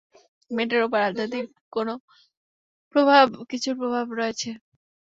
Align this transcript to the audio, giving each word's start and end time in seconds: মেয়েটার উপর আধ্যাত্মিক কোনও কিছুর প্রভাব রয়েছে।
মেয়েটার 0.51 0.81
উপর 0.83 0.99
আধ্যাত্মিক 1.03 1.45
কোনও 1.73 1.93
কিছুর 3.51 3.75
প্রভাব 3.79 4.05
রয়েছে। 4.19 4.49